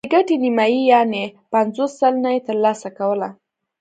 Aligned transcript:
د 0.03 0.07
ګټې 0.13 0.35
نیمايي 0.43 0.81
یعنې 0.93 1.23
پنځوس 1.53 1.91
سلنه 1.99 2.29
یې 2.35 2.41
ترلاسه 2.47 2.89
کوله. 2.97 3.29